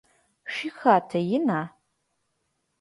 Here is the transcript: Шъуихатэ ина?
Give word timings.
Шъуихатэ 0.53 1.19
ина? 1.37 1.61